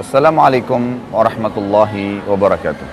Assalamualaikum 0.00 1.12
warahmatullahi 1.12 2.24
wabarakatuh. 2.24 2.88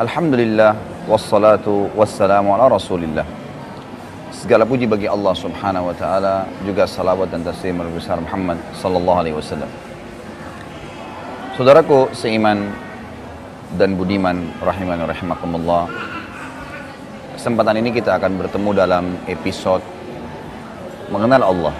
Alhamdulillah 0.00 0.72
wassalatu 1.04 1.92
wassalamu 1.92 2.56
ala 2.56 2.72
Rasulillah. 2.72 3.28
Segala 4.32 4.64
puji 4.64 4.88
bagi 4.88 5.04
Allah 5.04 5.36
Subhanahu 5.36 5.92
wa 5.92 5.96
taala, 6.00 6.48
juga 6.64 6.88
salawat 6.88 7.28
dan 7.28 7.44
taslim 7.44 7.84
besar 7.92 8.16
Muhammad 8.16 8.56
sallallahu 8.72 9.20
alaihi 9.20 9.36
wasallam. 9.36 9.68
Saudaraku 11.60 12.08
seiman 12.16 12.72
dan 13.76 14.00
budiman 14.00 14.48
rahiman 14.64 15.04
rahimakumullah. 15.04 15.92
Kesempatan 17.36 17.84
ini 17.84 17.92
kita 17.92 18.16
akan 18.16 18.40
bertemu 18.40 18.70
dalam 18.72 19.04
episode 19.28 19.84
mengenal 21.12 21.52
Allah. 21.52 21.76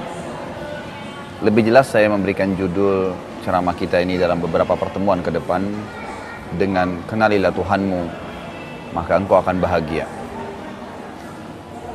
Lebih 1.40 1.72
jelas 1.72 1.89
saya 1.89 2.13
memberikan 2.13 2.53
judul 2.61 3.17
ceramah 3.46 3.79
kita 3.79 4.03
ini 4.03 4.18
dalam 4.18 4.43
beberapa 4.43 4.75
pertemuan 4.75 5.23
ke 5.23 5.31
depan 5.31 5.63
dengan 6.59 6.99
kenalilah 7.07 7.55
Tuhanmu, 7.55 8.03
maka 8.91 9.22
engkau 9.22 9.39
akan 9.39 9.63
bahagia. 9.63 10.03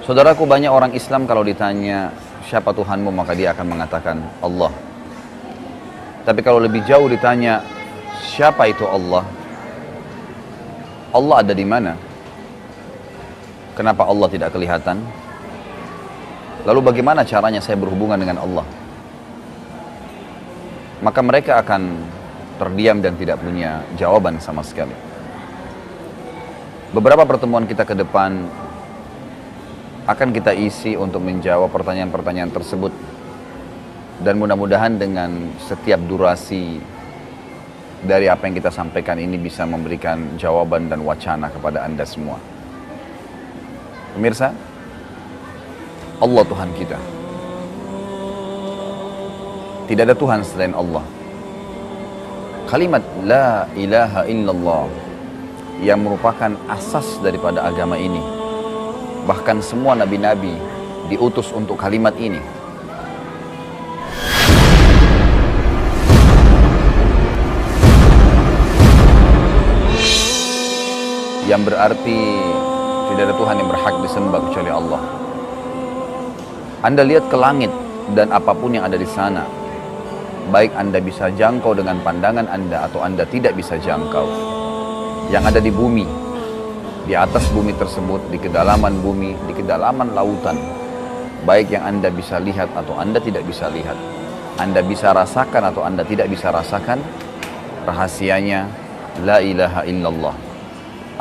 Saudaraku 0.07 0.47
banyak 0.47 0.71
orang 0.71 0.95
Islam 0.95 1.27
kalau 1.27 1.43
ditanya 1.43 2.15
siapa 2.47 2.71
Tuhanmu 2.71 3.11
maka 3.11 3.35
dia 3.35 3.51
akan 3.51 3.67
mengatakan 3.67 4.23
Allah. 4.39 4.71
Tapi 6.23 6.39
kalau 6.39 6.63
lebih 6.63 6.87
jauh 6.87 7.11
ditanya 7.11 7.59
siapa 8.31 8.71
itu 8.71 8.87
Allah? 8.87 9.27
Allah 11.11 11.35
ada 11.43 11.51
di 11.51 11.67
mana? 11.67 11.99
Kenapa 13.75 14.07
Allah 14.07 14.31
tidak 14.31 14.55
kelihatan? 14.55 15.03
Lalu 16.63 16.79
bagaimana 16.79 17.27
caranya 17.27 17.59
saya 17.59 17.75
berhubungan 17.75 18.15
dengan 18.15 18.39
Allah? 18.39 18.63
Maka 21.01 21.19
mereka 21.25 21.57
akan 21.61 21.81
terdiam 22.61 23.01
dan 23.01 23.17
tidak 23.17 23.41
punya 23.41 23.81
jawaban 23.97 24.37
sama 24.37 24.61
sekali. 24.61 24.93
Beberapa 26.93 27.25
pertemuan 27.25 27.65
kita 27.65 27.87
ke 27.87 27.97
depan 27.97 28.45
akan 30.05 30.29
kita 30.29 30.53
isi 30.53 30.93
untuk 30.93 31.25
menjawab 31.25 31.73
pertanyaan-pertanyaan 31.73 32.51
tersebut 32.53 32.93
dan 34.21 34.37
mudah-mudahan 34.37 35.01
dengan 35.01 35.55
setiap 35.57 35.97
durasi 36.05 36.77
dari 38.01 38.29
apa 38.29 38.49
yang 38.49 38.57
kita 38.57 38.73
sampaikan 38.73 39.17
ini 39.17 39.37
bisa 39.37 39.65
memberikan 39.65 40.37
jawaban 40.37 40.89
dan 40.89 41.01
wacana 41.05 41.49
kepada 41.49 41.85
Anda 41.85 42.05
semua. 42.05 42.37
Pemirsa, 44.13 44.53
Allah 46.21 46.43
Tuhan 46.45 46.69
kita. 46.77 47.20
Tidak 49.91 50.07
ada 50.07 50.15
Tuhan 50.15 50.39
selain 50.47 50.71
Allah. 50.71 51.03
Kalimat 52.63 53.03
La 53.27 53.67
ilaha 53.75 54.23
illallah 54.23 54.87
yang 55.83 55.99
merupakan 55.99 56.55
asas 56.71 57.19
daripada 57.19 57.59
agama 57.59 57.99
ini. 57.99 58.23
Bahkan 59.27 59.59
semua 59.59 59.99
nabi-nabi 59.99 60.55
diutus 61.11 61.51
untuk 61.51 61.75
kalimat 61.75 62.15
ini. 62.15 62.39
Yang 71.51 71.61
berarti 71.67 72.19
tidak 73.11 73.23
ada 73.27 73.35
Tuhan 73.35 73.55
yang 73.59 73.67
berhak 73.67 73.95
disembah 74.07 74.39
kecuali 74.39 74.71
Allah. 74.71 75.03
Anda 76.79 77.03
lihat 77.03 77.27
ke 77.27 77.35
langit 77.35 77.75
dan 78.15 78.31
apa 78.31 78.55
pun 78.55 78.71
yang 78.71 78.87
ada 78.87 78.95
di 78.95 79.05
sana, 79.11 79.59
baik 80.49 80.73
Anda 80.73 80.97
bisa 80.97 81.29
jangkau 81.29 81.77
dengan 81.77 82.01
pandangan 82.01 82.49
Anda 82.49 82.89
atau 82.89 83.05
Anda 83.05 83.27
tidak 83.29 83.53
bisa 83.53 83.77
jangkau. 83.77 84.25
Yang 85.29 85.43
ada 85.53 85.59
di 85.61 85.69
bumi, 85.69 86.07
di 87.05 87.13
atas 87.13 87.45
bumi 87.53 87.77
tersebut, 87.77 88.33
di 88.33 88.41
kedalaman 88.41 88.97
bumi, 89.05 89.37
di 89.45 89.53
kedalaman 89.53 90.17
lautan, 90.17 90.57
baik 91.45 91.73
yang 91.77 91.85
Anda 91.85 92.09
bisa 92.09 92.41
lihat 92.41 92.73
atau 92.73 92.97
Anda 92.97 93.21
tidak 93.21 93.45
bisa 93.45 93.69
lihat, 93.69 93.95
Anda 94.57 94.81
bisa 94.81 95.13
rasakan 95.13 95.69
atau 95.69 95.85
Anda 95.85 96.01
tidak 96.01 96.29
bisa 96.29 96.49
rasakan, 96.49 96.99
rahasianya 97.85 98.65
la 99.21 99.41
ilaha 99.41 99.81
illallah. 99.85 100.35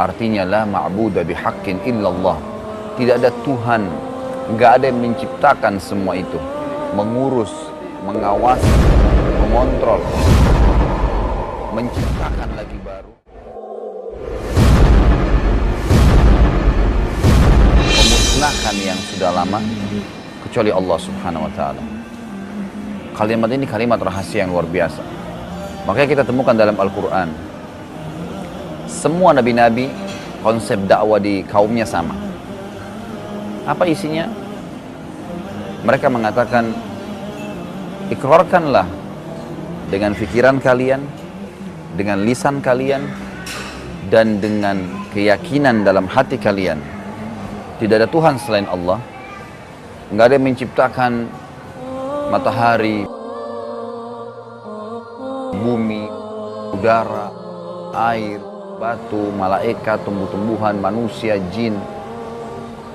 Artinya 0.00 0.48
la 0.48 0.62
ma'budu 0.64 1.20
bihaqqin 1.26 1.84
illallah. 1.84 2.38
Tidak 2.96 3.16
ada 3.16 3.32
Tuhan, 3.44 3.82
nggak 4.56 4.70
ada 4.80 4.84
yang 4.92 5.00
menciptakan 5.00 5.80
semua 5.80 6.16
itu, 6.16 6.36
mengurus, 6.92 7.52
mengawasi, 8.04 8.99
mengontrol, 9.50 9.98
menciptakan 11.74 12.54
lagi 12.54 12.78
baru. 12.86 13.10
Memusnahkan 17.82 18.76
yang 18.78 19.00
sudah 19.10 19.34
lama 19.34 19.58
kecuali 20.46 20.70
Allah 20.70 20.98
Subhanahu 21.02 21.50
wa 21.50 21.52
taala. 21.58 21.82
Kalimat 23.18 23.50
ini 23.50 23.66
kalimat 23.66 23.98
rahasia 23.98 24.46
yang 24.46 24.54
luar 24.54 24.70
biasa. 24.70 25.02
Makanya 25.82 26.08
kita 26.14 26.22
temukan 26.22 26.54
dalam 26.54 26.78
Al-Qur'an. 26.78 27.34
Semua 28.86 29.34
nabi-nabi 29.34 29.90
konsep 30.46 30.78
dakwah 30.86 31.18
di 31.18 31.42
kaumnya 31.42 31.82
sama. 31.82 32.14
Apa 33.66 33.82
isinya? 33.90 34.30
Mereka 35.82 36.06
mengatakan 36.06 36.70
ikrarkanlah 38.14 38.99
dengan 39.90 40.14
pikiran 40.14 40.62
kalian, 40.62 41.02
dengan 41.98 42.22
lisan 42.22 42.62
kalian, 42.62 43.02
dan 44.08 44.38
dengan 44.38 45.06
keyakinan 45.10 45.82
dalam 45.82 46.06
hati 46.06 46.38
kalian. 46.38 46.78
Tidak 47.82 47.98
ada 47.98 48.08
Tuhan 48.08 48.38
selain 48.38 48.70
Allah. 48.70 49.02
Nggak 50.14 50.24
ada 50.26 50.34
yang 50.38 50.46
menciptakan 50.46 51.12
matahari, 52.30 53.06
bumi, 55.58 56.06
udara, 56.74 57.30
air, 58.14 58.38
batu, 58.78 59.34
malaikat, 59.34 60.02
tumbuh-tumbuhan, 60.06 60.78
manusia, 60.78 61.38
jin. 61.50 61.74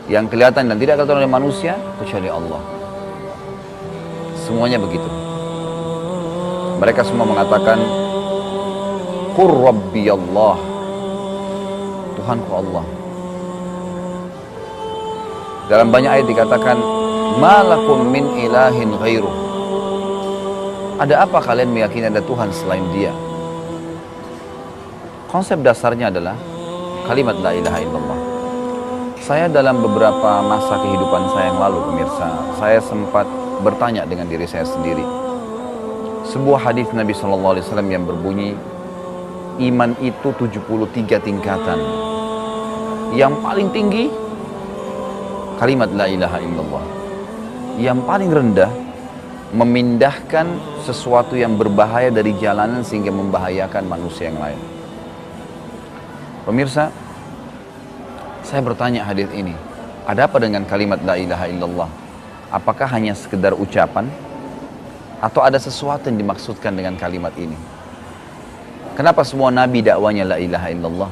Yang 0.05 0.37
kelihatan 0.37 0.69
dan 0.69 0.77
tidak 0.77 1.01
kelihatan 1.01 1.19
oleh 1.23 1.31
manusia, 1.31 1.73
kecuali 1.97 2.29
Allah. 2.29 2.61
Semuanya 4.45 4.77
begitu. 4.77 5.24
Mereka 6.75 7.01
semua 7.07 7.23
mengatakan, 7.23 7.79
Qur 9.35 9.51
Rabbi 9.51 10.11
Allah. 10.11 10.57
Tuhanku 12.19 12.51
Allah. 12.51 12.85
Dalam 15.71 15.87
banyak 15.89 16.11
ayat 16.11 16.27
dikatakan, 16.27 16.77
Malakum 17.39 18.07
min 18.07 18.23
ilahin 18.39 18.95
ghairuh. 18.95 19.35
Ada 20.95 21.27
apa 21.27 21.43
kalian 21.43 21.75
meyakini 21.75 22.07
ada 22.07 22.23
Tuhan 22.23 22.47
selain 22.55 22.85
dia? 22.95 23.11
Konsep 25.27 25.59
dasarnya 25.59 26.07
adalah 26.07 26.39
kalimat 27.03 27.35
la 27.43 27.51
ilaha 27.51 27.79
illallah. 27.83 28.19
Saya 29.19 29.51
dalam 29.51 29.83
beberapa 29.83 30.39
masa 30.45 30.79
kehidupan 30.79 31.33
saya 31.35 31.51
yang 31.51 31.59
lalu 31.59 31.79
pemirsa, 31.91 32.27
saya 32.55 32.79
sempat 32.79 33.27
bertanya 33.59 34.07
dengan 34.07 34.29
diri 34.29 34.47
saya 34.47 34.63
sendiri. 34.63 35.24
Sebuah 36.35 36.67
hadis 36.67 36.91
Nabi 36.91 37.15
Shallallahu 37.15 37.55
Alaihi 37.55 37.63
Wasallam 37.63 37.89
yang 37.95 38.03
berbunyi, 38.03 38.59
iman 39.71 39.95
itu 40.03 40.35
73 40.35 41.23
tingkatan. 41.23 41.79
Yang 43.15 43.39
paling 43.39 43.71
tinggi 43.71 44.11
kalimat 45.55 45.87
la 45.95 46.11
ilaha 46.11 46.43
illallah. 46.43 46.85
Yang 47.79 47.99
paling 48.03 48.31
rendah 48.35 48.67
memindahkan 49.55 50.59
sesuatu 50.83 51.39
yang 51.39 51.55
berbahaya 51.55 52.11
dari 52.11 52.35
jalanan 52.35 52.83
sehingga 52.83 53.15
membahayakan 53.15 53.87
manusia 53.87 54.27
yang 54.27 54.35
lain. 54.35 54.59
Pemirsa, 56.43 56.91
saya 58.43 58.59
bertanya 58.59 59.07
hadis 59.07 59.31
ini, 59.31 59.55
ada 60.03 60.27
apa 60.27 60.35
dengan 60.43 60.67
kalimat 60.67 60.99
la 60.99 61.15
ilaha 61.15 61.47
illallah? 61.47 61.89
Apakah 62.51 62.91
hanya 62.91 63.15
sekedar 63.15 63.55
ucapan 63.55 64.11
atau 65.25 65.41
ada 65.41 65.57
sesuatu 65.57 66.05
yang 66.05 66.21
dimaksudkan 66.21 66.77
dengan 66.77 66.93
kalimat 66.93 67.33
ini? 67.33 67.57
Kenapa 68.93 69.25
semua 69.25 69.49
nabi 69.49 69.81
dakwanya 69.81 70.23
la 70.23 70.37
ilaha 70.37 70.69
illallah? 70.69 71.11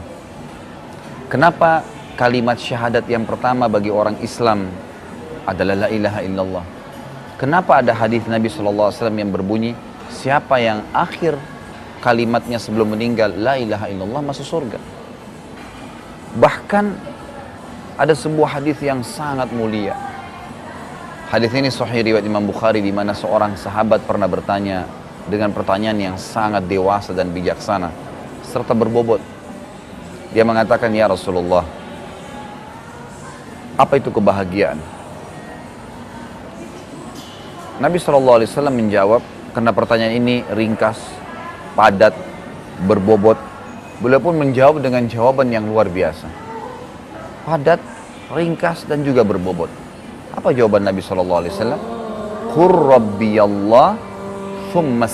Kenapa 1.33 1.81
kalimat 2.13 2.61
syahadat 2.61 3.09
yang 3.09 3.25
pertama 3.25 3.65
bagi 3.65 3.89
orang 3.89 4.21
Islam 4.21 4.69
adalah 5.49 5.87
la 5.87 5.89
ilaha 5.89 6.21
illallah? 6.21 6.65
Kenapa 7.41 7.81
ada 7.81 7.91
hadis 7.91 8.21
Nabi 8.29 8.47
SAW 8.47 8.93
yang 9.17 9.33
berbunyi 9.33 9.73
siapa 10.13 10.61
yang 10.61 10.85
akhir 10.93 11.35
kalimatnya 12.05 12.61
sebelum 12.61 12.93
meninggal 12.93 13.33
la 13.33 13.57
ilaha 13.57 13.89
illallah 13.89 14.21
masuk 14.21 14.45
surga? 14.45 14.79
Bahkan 16.37 16.85
ada 17.97 18.13
sebuah 18.13 18.61
hadis 18.61 18.77
yang 18.79 19.01
sangat 19.01 19.49
mulia. 19.49 20.12
Hadis 21.33 21.49
ini 21.57 21.73
sahih 21.73 22.05
riwayat 22.05 22.29
Imam 22.29 22.45
Bukhari 22.45 22.77
di 22.77 22.93
mana 22.93 23.17
seorang 23.17 23.57
sahabat 23.57 24.05
pernah 24.05 24.29
bertanya, 24.29 24.85
dengan 25.25 25.49
pertanyaan 25.49 25.97
yang 25.97 26.13
sangat 26.13 26.61
dewasa 26.69 27.09
dan 27.09 27.33
bijaksana 27.33 27.89
serta 28.45 28.77
berbobot. 28.77 29.17
Dia 30.29 30.45
mengatakan, 30.45 30.93
"Ya 30.93 31.09
Rasulullah, 31.09 31.65
apa 33.73 33.97
itu 33.97 34.13
kebahagiaan?" 34.13 34.77
Nabi 37.81 37.97
SAW 37.97 38.69
menjawab, 38.69 39.25
karena 39.57 39.73
pertanyaan 39.73 40.13
ini 40.13 40.45
ringkas, 40.53 41.01
padat, 41.73 42.13
berbobot. 42.85 43.41
Beliau 44.05 44.21
pun 44.21 44.37
menjawab 44.37 44.85
dengan 44.85 45.09
jawaban 45.09 45.49
yang 45.49 45.65
luar 45.65 45.89
biasa. 45.89 46.29
Padat, 47.49 47.81
ringkas, 48.29 48.85
dan 48.85 49.01
juga 49.01 49.25
berbobot. 49.25 49.81
Apa 50.33 50.49
jawaban 50.49 50.83
Nabi 50.85 50.99
SAW? 50.99 51.77
Qur 52.53 52.73
Rabbi 52.73 53.37
Allah 53.37 53.97
thumma 54.73 55.05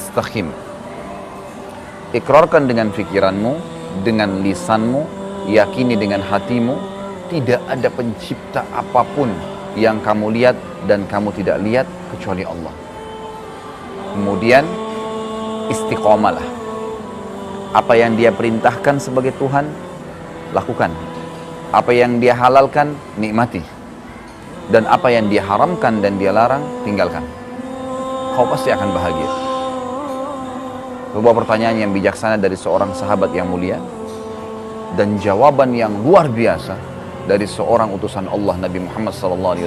Ikrarkan 2.10 2.66
dengan 2.66 2.90
fikiranmu, 2.90 3.54
dengan 4.02 4.42
lisanmu, 4.42 5.02
yakini 5.52 5.94
dengan 6.00 6.24
hatimu, 6.26 6.76
tidak 7.30 7.62
ada 7.70 7.88
pencipta 7.94 8.66
apa 8.74 9.06
pun 9.14 9.30
yang 9.78 10.02
kamu 10.02 10.34
lihat 10.34 10.58
dan 10.90 11.06
kamu 11.06 11.30
tidak 11.38 11.62
lihat 11.62 11.86
kecuali 12.16 12.42
Allah. 12.42 12.74
Kemudian 14.18 14.66
istiqomalah. 15.70 16.48
Apa 17.70 17.94
yang 17.94 18.18
dia 18.18 18.34
perintahkan 18.34 18.98
sebagai 18.98 19.38
Tuhan, 19.38 19.70
lakukan. 20.58 20.90
Apa 21.70 21.94
yang 21.94 22.18
dia 22.18 22.34
halalkan, 22.34 22.98
nikmati. 23.22 23.79
Dan 24.70 24.86
apa 24.86 25.10
yang 25.10 25.34
dia 25.34 25.42
haramkan 25.42 25.98
dan 26.00 26.22
dia 26.22 26.30
larang, 26.30 26.62
tinggalkan. 26.86 27.26
Kau 28.38 28.46
pasti 28.46 28.70
akan 28.70 28.90
bahagia. 28.94 29.30
Sebuah 31.10 31.34
pertanyaan 31.42 31.90
yang 31.90 31.92
bijaksana 31.92 32.38
dari 32.38 32.54
seorang 32.54 32.94
sahabat 32.94 33.34
yang 33.34 33.50
mulia 33.50 33.82
dan 34.94 35.18
jawaban 35.18 35.74
yang 35.74 35.94
luar 36.06 36.30
biasa 36.30 36.78
dari 37.26 37.46
seorang 37.46 37.94
utusan 37.94 38.30
Allah 38.30 38.58
Nabi 38.58 38.82
Muhammad 38.82 39.14
SAW 39.14 39.58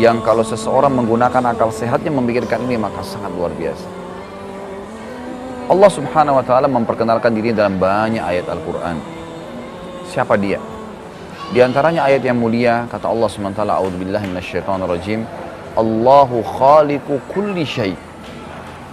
yang 0.00 0.24
kalau 0.24 0.40
seseorang 0.40 0.92
menggunakan 0.92 1.52
akal 1.52 1.68
sehatnya 1.68 2.08
memikirkan 2.12 2.64
ini 2.64 2.80
maka 2.80 3.04
sangat 3.04 3.32
luar 3.36 3.52
biasa. 3.52 3.88
Allah 5.68 5.90
Subhanahu 5.92 6.36
wa 6.40 6.44
taala 6.44 6.68
memperkenalkan 6.68 7.32
diri 7.32 7.52
dalam 7.52 7.76
banyak 7.76 8.20
ayat 8.20 8.48
Al-Qur'an. 8.48 8.96
Siapa 10.08 10.36
dia? 10.36 10.60
Di 11.52 11.60
antaranya 11.60 12.08
ayat 12.08 12.24
yang 12.24 12.40
mulia 12.40 12.88
kata 12.88 13.12
Allah 13.12 13.28
taala 13.52 13.76
a'udzubillahi 13.76 14.24
minasyaitonirrajim 14.24 15.20
Allahu 15.76 16.40
khaliqu 16.40 17.20
kulli 17.28 17.68
syai' 17.68 17.92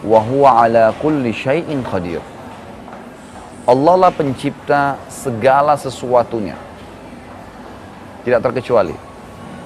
wa 0.03 0.19
huwa 0.19 0.67
ala 0.67 0.91
kulli 0.99 1.31
syai'in 1.31 1.79
qadir. 1.83 2.19
Allah 3.63 3.95
lah 3.95 4.11
pencipta 4.11 4.99
segala 5.07 5.79
sesuatunya. 5.79 6.59
Tidak 8.27 8.43
terkecuali. 8.43 8.95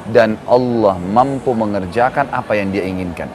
Dan 0.04 0.36
Allah 0.46 1.00
mampu 1.00 1.56
mengerjakan 1.56 2.28
apa 2.30 2.60
yang 2.60 2.70
dia 2.70 2.84
inginkan. 2.84 3.32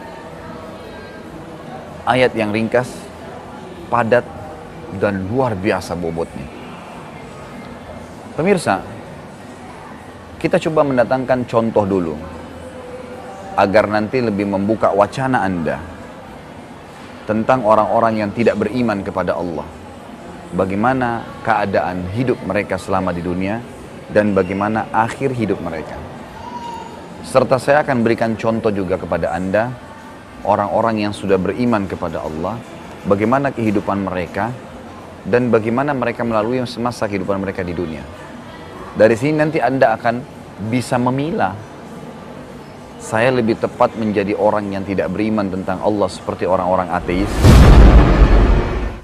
Ayat 2.05 2.37
yang 2.37 2.53
ringkas, 2.53 2.93
padat, 3.89 4.23
dan 5.01 5.27
luar 5.33 5.57
biasa 5.57 5.97
bobotnya. 5.97 6.45
Pemirsa, 8.37 8.85
kita 10.39 10.63
coba 10.71 10.87
mendatangkan 10.87 11.51
contoh 11.51 11.83
dulu 11.83 12.15
agar 13.59 13.91
nanti 13.91 14.23
lebih 14.23 14.47
membuka 14.47 14.95
wacana 14.95 15.43
Anda 15.43 15.83
tentang 17.27 17.67
orang-orang 17.67 18.23
yang 18.23 18.31
tidak 18.31 18.55
beriman 18.55 19.03
kepada 19.03 19.35
Allah. 19.35 19.67
Bagaimana 20.55 21.27
keadaan 21.43 22.07
hidup 22.15 22.39
mereka 22.47 22.79
selama 22.79 23.11
di 23.11 23.21
dunia 23.21 23.59
dan 24.15 24.31
bagaimana 24.33 24.87
akhir 24.95 25.35
hidup 25.35 25.59
mereka. 25.59 25.99
Serta 27.27 27.59
saya 27.59 27.83
akan 27.83 28.07
berikan 28.07 28.39
contoh 28.39 28.71
juga 28.71 28.97
kepada 28.97 29.35
Anda 29.35 29.75
orang-orang 30.47 31.03
yang 31.03 31.13
sudah 31.13 31.37
beriman 31.37 31.91
kepada 31.91 32.23
Allah, 32.23 32.57
bagaimana 33.05 33.51
kehidupan 33.51 34.07
mereka 34.07 34.55
dan 35.27 35.51
bagaimana 35.51 35.93
mereka 35.93 36.23
melalui 36.23 36.63
semasa 36.65 37.11
kehidupan 37.11 37.43
mereka 37.43 37.67
di 37.67 37.75
dunia. 37.75 38.28
Dari 38.99 39.15
sini 39.15 39.39
nanti 39.39 39.63
Anda 39.63 39.95
akan 39.95 40.15
bisa 40.67 40.99
memilah 40.99 41.55
saya 42.99 43.31
lebih 43.31 43.55
tepat 43.63 43.95
menjadi 43.95 44.35
orang 44.35 44.75
yang 44.75 44.83
tidak 44.83 45.15
beriman 45.15 45.47
tentang 45.47 45.79
Allah 45.87 46.11
seperti 46.11 46.51
orang-orang 46.51 46.91
ateis 46.91 47.31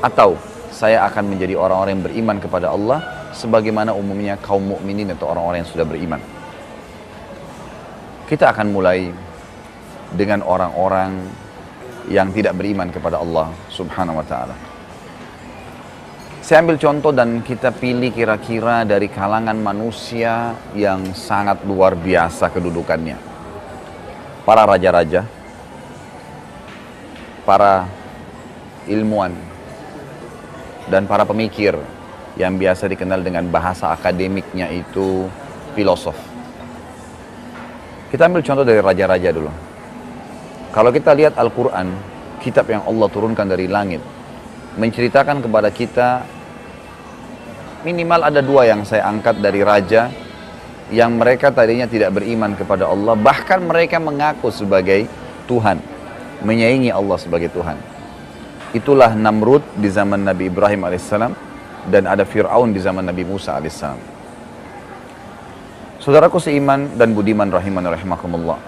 atau 0.02 0.34
saya 0.74 1.06
akan 1.06 1.30
menjadi 1.30 1.54
orang-orang 1.54 1.94
yang 1.94 2.04
beriman 2.10 2.36
kepada 2.42 2.74
Allah 2.74 3.30
sebagaimana 3.38 3.94
umumnya 3.94 4.34
kaum 4.42 4.66
mukminin 4.66 5.14
atau 5.14 5.30
orang-orang 5.30 5.62
yang 5.62 5.70
sudah 5.70 5.86
beriman. 5.86 6.18
Kita 8.26 8.50
akan 8.50 8.74
mulai 8.74 9.14
dengan 10.10 10.42
orang-orang 10.42 11.22
yang 12.10 12.34
tidak 12.34 12.58
beriman 12.58 12.90
kepada 12.90 13.22
Allah 13.22 13.54
Subhanahu 13.70 14.18
wa 14.18 14.26
taala. 14.26 14.73
Saya 16.44 16.60
ambil 16.60 16.76
contoh 16.76 17.08
dan 17.08 17.40
kita 17.40 17.72
pilih 17.72 18.12
kira-kira 18.12 18.84
dari 18.84 19.08
kalangan 19.08 19.56
manusia 19.56 20.52
yang 20.76 21.16
sangat 21.16 21.64
luar 21.64 21.96
biasa 21.96 22.52
kedudukannya 22.52 23.16
para 24.44 24.68
raja-raja, 24.68 25.24
para 27.48 27.88
ilmuwan, 28.84 29.32
dan 30.92 31.08
para 31.08 31.24
pemikir 31.24 31.80
yang 32.36 32.60
biasa 32.60 32.92
dikenal 32.92 33.24
dengan 33.24 33.48
bahasa 33.48 33.96
akademiknya 33.96 34.68
itu 34.68 35.24
filosof. 35.72 36.20
Kita 38.12 38.28
ambil 38.28 38.44
contoh 38.44 38.68
dari 38.68 38.84
raja-raja 38.84 39.32
dulu. 39.32 39.48
Kalau 40.76 40.92
kita 40.92 41.16
lihat 41.16 41.40
Al-Quran, 41.40 41.88
kitab 42.44 42.68
yang 42.68 42.84
Allah 42.84 43.08
turunkan 43.08 43.48
dari 43.48 43.64
langit, 43.64 44.04
menceritakan 44.76 45.40
kepada 45.40 45.70
kita 45.70 46.33
minimal 47.84 48.20
ada 48.24 48.40
dua 48.40 48.64
yang 48.64 48.82
saya 48.82 49.04
angkat 49.06 49.38
dari 49.38 49.60
raja 49.60 50.08
yang 50.88 51.16
mereka 51.16 51.52
tadinya 51.52 51.84
tidak 51.84 52.16
beriman 52.16 52.56
kepada 52.56 52.88
Allah, 52.88 53.16
bahkan 53.16 53.60
mereka 53.60 54.00
mengaku 54.00 54.48
sebagai 54.52 55.08
Tuhan, 55.44 55.80
menyaingi 56.44 56.88
Allah 56.92 57.16
sebagai 57.20 57.52
Tuhan. 57.52 57.76
Itulah 58.74 59.14
Namrud 59.14 59.62
di 59.78 59.86
zaman 59.92 60.26
Nabi 60.26 60.50
Ibrahim 60.50 60.84
alaihissalam 60.88 61.32
dan 61.88 62.10
ada 62.10 62.26
Fir'aun 62.26 62.74
di 62.74 62.80
zaman 62.82 63.06
Nabi 63.06 63.22
Musa 63.22 63.56
alaihissalam. 63.56 64.00
Saudaraku 66.02 66.36
seiman 66.36 67.00
dan 67.00 67.16
budiman 67.16 67.48
rahiman 67.48 67.84
rahimakumullah. 67.88 68.60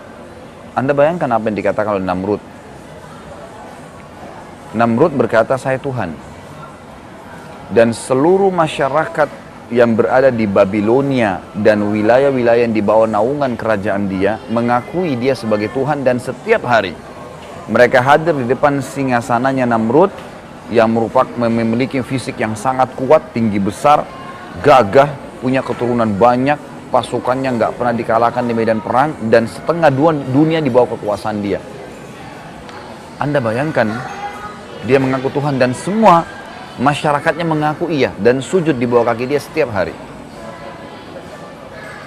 Anda 0.72 0.92
bayangkan 0.96 1.28
apa 1.36 1.52
yang 1.52 1.56
dikatakan 1.56 2.00
oleh 2.00 2.04
Namrud. 2.04 2.40
Namrud 4.72 5.12
berkata, 5.16 5.56
saya 5.60 5.76
Tuhan. 5.80 6.35
Dan 7.70 7.90
seluruh 7.90 8.54
masyarakat 8.54 9.28
yang 9.74 9.98
berada 9.98 10.30
di 10.30 10.46
Babilonia 10.46 11.42
dan 11.58 11.82
wilayah-wilayah 11.90 12.70
yang 12.70 12.74
di 12.74 12.82
bawah 12.82 13.10
naungan 13.10 13.58
kerajaan 13.58 14.06
dia 14.06 14.38
mengakui 14.46 15.18
dia 15.18 15.34
sebagai 15.34 15.74
Tuhan 15.74 16.06
dan 16.06 16.22
setiap 16.22 16.62
hari 16.62 16.94
mereka 17.66 17.98
hadir 17.98 18.30
di 18.38 18.46
depan 18.46 18.78
singgasananya 18.78 19.66
Namrud 19.66 20.14
yang 20.70 20.86
merupakan 20.94 21.26
memiliki 21.34 21.98
fisik 21.98 22.38
yang 22.38 22.54
sangat 22.54 22.94
kuat, 22.94 23.34
tinggi 23.34 23.58
besar, 23.58 24.06
gagah, 24.62 25.10
punya 25.42 25.66
keturunan 25.66 26.14
banyak, 26.14 26.58
pasukannya 26.94 27.58
nggak 27.58 27.74
pernah 27.74 27.94
dikalahkan 27.94 28.46
di 28.46 28.54
medan 28.54 28.78
perang 28.78 29.18
dan 29.30 29.50
setengah 29.50 29.90
dunia 30.30 30.62
di 30.62 30.70
bawah 30.70 30.94
kekuasaan 30.94 31.38
dia. 31.42 31.58
Anda 33.18 33.42
bayangkan 33.42 33.90
dia 34.86 35.02
mengaku 35.02 35.34
Tuhan 35.34 35.58
dan 35.58 35.74
semua 35.74 36.22
Masyarakatnya 36.76 37.48
mengaku 37.48 37.88
iya 37.88 38.12
dan 38.20 38.44
sujud 38.44 38.76
di 38.76 38.84
bawah 38.84 39.08
kaki 39.08 39.24
dia 39.24 39.40
setiap 39.40 39.72
hari. 39.72 39.96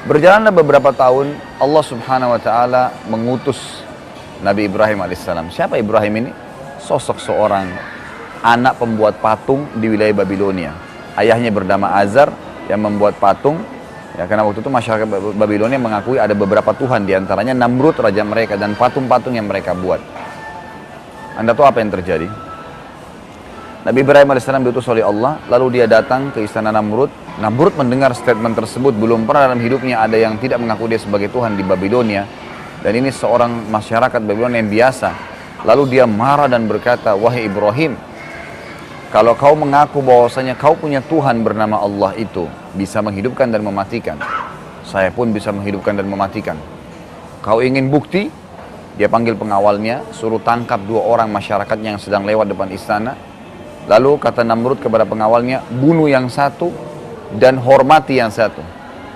Berjalanlah 0.06 0.54
beberapa 0.54 0.94
tahun, 0.94 1.34
Allah 1.58 1.84
subhanahu 1.84 2.38
wa 2.38 2.42
ta'ala 2.42 2.94
mengutus 3.10 3.82
Nabi 4.46 4.70
Ibrahim 4.70 5.02
alaihissalam. 5.02 5.50
Siapa 5.50 5.76
Ibrahim 5.82 6.26
ini? 6.26 6.32
Sosok 6.80 7.18
seorang 7.18 7.68
anak 8.46 8.80
pembuat 8.80 9.20
patung 9.20 9.68
di 9.76 9.92
wilayah 9.92 10.16
Babilonia. 10.16 10.72
Ayahnya 11.18 11.52
bernama 11.52 11.92
Azar 11.98 12.32
yang 12.72 12.80
membuat 12.80 13.18
patung. 13.18 13.60
Ya, 14.16 14.30
karena 14.30 14.48
waktu 14.48 14.64
itu 14.64 14.72
masyarakat 14.72 15.08
Babilonia 15.36 15.80
mengakui 15.82 16.22
ada 16.22 16.32
beberapa 16.38 16.72
Tuhan, 16.78 17.10
di 17.10 17.18
antaranya 17.18 17.58
Namrud 17.58 17.98
raja 18.00 18.24
mereka 18.24 18.56
dan 18.56 18.78
patung-patung 18.78 19.36
yang 19.36 19.50
mereka 19.50 19.74
buat. 19.76 20.00
Anda 21.36 21.56
tahu 21.56 21.68
apa 21.68 21.80
yang 21.84 21.92
terjadi? 21.92 22.49
Nabi 23.80 24.04
Ibrahim 24.04 24.36
AS 24.36 24.44
diutus 24.44 24.92
oleh 24.92 25.08
Allah, 25.08 25.40
lalu 25.48 25.80
dia 25.80 25.88
datang 25.88 26.36
ke 26.36 26.44
istana 26.44 26.68
Namrud. 26.68 27.08
Namrud 27.40 27.80
mendengar 27.80 28.12
statement 28.12 28.52
tersebut, 28.60 28.92
belum 28.92 29.24
pernah 29.24 29.48
dalam 29.48 29.64
hidupnya 29.64 30.04
ada 30.04 30.20
yang 30.20 30.36
tidak 30.36 30.60
mengaku 30.60 30.92
dia 30.92 31.00
sebagai 31.00 31.32
Tuhan 31.32 31.56
di 31.56 31.64
Babilonia. 31.64 32.28
Dan 32.84 32.92
ini 33.00 33.08
seorang 33.08 33.72
masyarakat 33.72 34.20
Babilonia 34.20 34.60
yang 34.60 34.68
biasa. 34.68 35.10
Lalu 35.64 35.96
dia 35.96 36.04
marah 36.04 36.52
dan 36.52 36.68
berkata, 36.68 37.16
Wahai 37.16 37.48
Ibrahim, 37.48 37.96
kalau 39.16 39.32
kau 39.40 39.56
mengaku 39.56 40.04
bahwasanya 40.04 40.60
kau 40.60 40.76
punya 40.76 41.00
Tuhan 41.00 41.40
bernama 41.40 41.80
Allah 41.80 42.20
itu 42.20 42.52
bisa 42.76 43.00
menghidupkan 43.00 43.48
dan 43.48 43.64
mematikan. 43.64 44.20
Saya 44.84 45.08
pun 45.08 45.32
bisa 45.32 45.56
menghidupkan 45.56 45.96
dan 45.96 46.04
mematikan. 46.12 46.60
Kau 47.40 47.64
ingin 47.64 47.88
bukti? 47.88 48.28
Dia 49.00 49.08
panggil 49.08 49.40
pengawalnya, 49.40 50.04
suruh 50.12 50.44
tangkap 50.44 50.84
dua 50.84 51.00
orang 51.00 51.32
masyarakat 51.32 51.80
yang 51.80 51.96
sedang 51.96 52.28
lewat 52.28 52.52
depan 52.52 52.68
istana. 52.76 53.29
Lalu 53.90 54.22
kata 54.22 54.46
Namrud 54.46 54.78
kepada 54.78 55.04
pengawalnya, 55.04 55.66
bunuh 55.66 56.06
yang 56.06 56.30
satu 56.30 56.70
dan 57.42 57.58
hormati 57.58 58.22
yang 58.22 58.30
satu. 58.30 58.62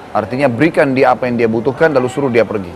Artinya 0.09 0.49
berikan 0.49 0.97
dia 0.97 1.13
apa 1.13 1.29
yang 1.29 1.37
dia 1.37 1.45
butuhkan 1.45 1.93
lalu 1.93 2.09
suruh 2.09 2.33
dia 2.33 2.41
pergi. 2.41 2.73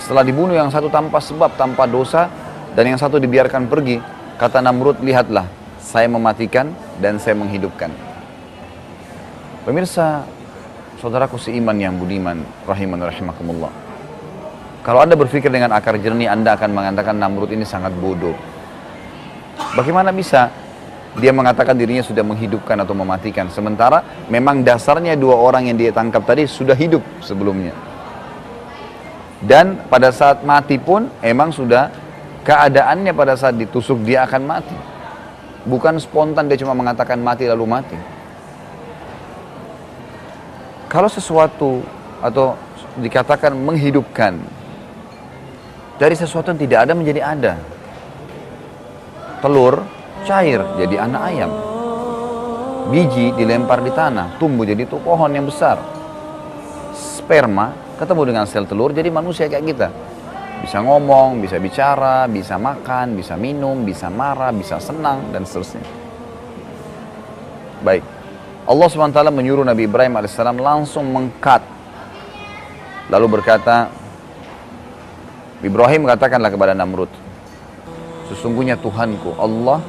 Setelah 0.00 0.24
dibunuh 0.24 0.56
yang 0.56 0.72
satu 0.72 0.88
tanpa 0.88 1.20
sebab, 1.20 1.60
tanpa 1.60 1.84
dosa, 1.84 2.32
dan 2.72 2.88
yang 2.88 2.96
satu 2.96 3.20
dibiarkan 3.20 3.68
pergi, 3.68 4.00
Kata 4.40 4.64
Namrud, 4.64 5.04
lihatlah, 5.04 5.44
saya 5.76 6.08
mematikan 6.08 6.72
dan 6.96 7.20
saya 7.20 7.36
menghidupkan. 7.36 7.92
Pemirsa, 9.68 10.24
saudaraku 10.96 11.36
seiman 11.36 11.76
yang 11.76 12.00
budiman, 12.00 12.40
rahiman 12.64 13.04
rahimakumullah. 13.04 13.68
Kalau 14.80 15.04
Anda 15.04 15.12
berpikir 15.20 15.52
dengan 15.52 15.76
akar 15.76 16.00
jernih, 16.00 16.32
Anda 16.32 16.56
akan 16.56 16.72
mengatakan 16.72 17.20
Namrud 17.20 17.52
ini 17.52 17.68
sangat 17.68 17.92
bodoh. 18.00 18.32
Bagaimana 19.76 20.10
bisa 20.10 20.50
dia 21.18 21.34
mengatakan 21.34 21.74
dirinya 21.74 22.06
sudah 22.06 22.22
menghidupkan 22.22 22.78
atau 22.78 22.94
mematikan. 22.94 23.50
Sementara 23.50 24.02
memang 24.30 24.62
dasarnya 24.62 25.18
dua 25.18 25.34
orang 25.34 25.66
yang 25.66 25.76
dia 25.78 25.90
tangkap 25.90 26.22
tadi 26.22 26.46
sudah 26.46 26.78
hidup 26.78 27.02
sebelumnya. 27.18 27.74
Dan 29.40 29.88
pada 29.88 30.12
saat 30.12 30.44
mati 30.44 30.76
pun 30.76 31.08
emang 31.24 31.50
sudah 31.50 31.90
keadaannya 32.44 33.10
pada 33.16 33.34
saat 33.34 33.56
ditusuk 33.56 34.04
dia 34.06 34.28
akan 34.28 34.42
mati. 34.44 34.78
Bukan 35.66 35.98
spontan 35.98 36.46
dia 36.46 36.60
cuma 36.60 36.76
mengatakan 36.76 37.18
mati 37.18 37.48
lalu 37.48 37.66
mati. 37.66 37.98
Kalau 40.86 41.08
sesuatu 41.08 41.82
atau 42.20 42.54
dikatakan 42.98 43.54
menghidupkan 43.54 44.36
dari 45.96 46.14
sesuatu 46.16 46.52
yang 46.52 46.60
tidak 46.60 46.78
ada 46.86 46.92
menjadi 46.92 47.20
ada. 47.22 47.54
Telur 49.40 49.84
cair 50.28 50.60
jadi 50.76 51.08
anak 51.08 51.22
ayam. 51.32 51.52
Biji 52.90 53.32
dilempar 53.36 53.80
di 53.80 53.92
tanah, 53.92 54.36
tumbuh 54.36 54.66
jadi 54.66 54.84
tuh 54.84 55.00
pohon 55.00 55.30
yang 55.32 55.48
besar. 55.48 55.80
Sperma 56.96 57.96
ketemu 57.96 58.22
dengan 58.32 58.44
sel 58.48 58.64
telur 58.64 58.92
jadi 58.92 59.08
manusia 59.12 59.46
kayak 59.48 59.64
kita 59.64 59.88
bisa 60.60 60.84
ngomong, 60.84 61.40
bisa 61.40 61.56
bicara, 61.56 62.28
bisa 62.28 62.60
makan, 62.60 63.16
bisa 63.16 63.34
minum, 63.34 63.80
bisa 63.80 64.12
marah, 64.12 64.52
bisa 64.52 64.76
senang, 64.76 65.32
dan 65.32 65.48
seterusnya. 65.48 65.80
Baik. 67.80 68.04
Allah 68.68 68.86
SWT 68.92 69.20
menyuruh 69.32 69.64
Nabi 69.64 69.88
Ibrahim 69.88 70.20
AS 70.20 70.36
langsung 70.36 71.08
mengkat. 71.08 71.64
Lalu 73.08 73.40
berkata, 73.40 73.88
Ibrahim 75.64 76.06
katakanlah 76.06 76.52
kepada 76.52 76.76
Namrud, 76.76 77.10
Sesungguhnya 78.30 78.78
Tuhanku, 78.78 79.34
Allah 79.42 79.82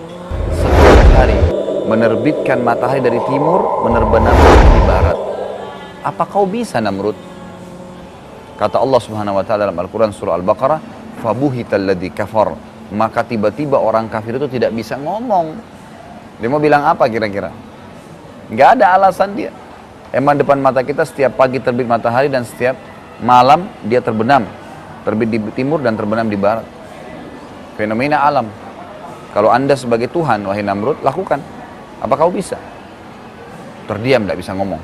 setiap 0.50 1.10
hari 1.14 1.38
menerbitkan 1.86 2.58
matahari 2.66 2.98
dari 2.98 3.22
timur, 3.30 3.86
menerbitkan 3.86 4.34
di 4.74 4.82
barat. 4.90 5.18
Apa 6.02 6.26
kau 6.26 6.50
bisa 6.50 6.82
Namrud? 6.82 7.14
Kata 8.58 8.82
Allah 8.82 8.98
Subhanahu 8.98 9.38
wa 9.38 9.46
taala 9.46 9.70
dalam 9.70 9.78
Al-Qur'an 9.78 10.10
surah 10.10 10.42
Al-Baqarah, 10.42 10.82
"Fabuhital 11.22 11.86
ladzi 11.86 12.10
kafar." 12.10 12.58
Maka 12.90 13.22
tiba-tiba 13.22 13.78
orang 13.78 14.10
kafir 14.10 14.42
itu 14.42 14.50
tidak 14.50 14.74
bisa 14.74 14.98
ngomong. 14.98 15.54
Dia 16.42 16.50
mau 16.50 16.58
bilang 16.58 16.82
apa 16.82 17.06
kira-kira? 17.06 17.54
Nggak 18.50 18.70
ada 18.82 18.98
alasan 18.98 19.38
dia. 19.38 19.54
Emang 20.10 20.34
depan 20.34 20.58
mata 20.58 20.82
kita 20.82 21.06
setiap 21.06 21.38
pagi 21.38 21.62
terbit 21.62 21.86
matahari 21.86 22.28
dan 22.28 22.42
setiap 22.42 22.74
malam 23.22 23.70
dia 23.86 24.02
terbenam. 24.02 24.50
Terbit 25.06 25.30
di 25.30 25.40
timur 25.54 25.78
dan 25.80 25.94
terbenam 25.94 26.26
di 26.26 26.36
barat. 26.36 26.81
Fenomena 27.82 28.22
alam. 28.22 28.46
Kalau 29.34 29.50
anda 29.50 29.74
sebagai 29.74 30.06
Tuhan, 30.14 30.46
wahai 30.46 30.62
Namrud, 30.62 31.02
lakukan. 31.02 31.42
Apa 31.98 32.14
kau 32.14 32.30
bisa? 32.30 32.54
Terdiam, 33.90 34.22
tidak 34.22 34.38
bisa 34.38 34.54
ngomong. 34.54 34.78